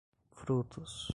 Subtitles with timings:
[0.35, 1.07] frutos